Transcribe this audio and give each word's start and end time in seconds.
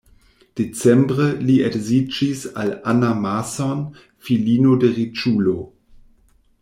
Decembre 0.59 1.27
li 1.49 1.57
edziĝis 1.67 2.41
al 2.63 2.73
Anna 2.93 3.11
Mason, 3.27 3.85
filino 4.31 4.75
de 4.85 4.91
riĉulo. 4.97 5.55